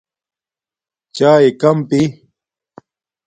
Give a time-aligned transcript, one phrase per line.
[1.15, 2.01] چایے کم پی